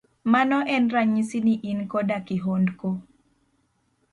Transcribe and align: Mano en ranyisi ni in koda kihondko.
Mano 0.23 0.57
en 0.75 0.85
ranyisi 0.93 1.37
ni 1.45 1.53
in 1.69 1.79
koda 1.91 2.17
kihondko. 2.27 2.89